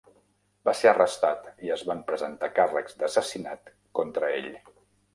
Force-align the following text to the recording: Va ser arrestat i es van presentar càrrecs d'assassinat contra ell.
Va 0.69 0.73
ser 0.79 0.89
arrestat 0.91 1.45
i 1.67 1.71
es 1.77 1.85
van 1.91 2.03
presentar 2.09 2.51
càrrecs 2.63 3.01
d'assassinat 3.03 3.75
contra 4.01 4.37
ell. 4.43 4.53